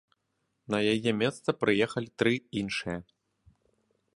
На 0.75 0.79
яе 0.93 1.11
месца 1.21 1.49
прыехалі 1.65 2.09
тры 2.23 2.33
іншыя. 2.63 2.97